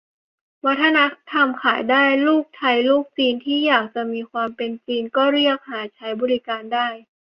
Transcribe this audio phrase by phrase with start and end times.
[0.65, 0.99] วัฒน
[1.31, 6.87] ธรรมขายได้: ลูกไทยลูกจีนที่อยากจะมีความเป็นจีน ก็เรียกหาใช้บริการได้